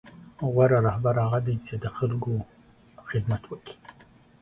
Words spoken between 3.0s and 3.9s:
خدمت وکړي.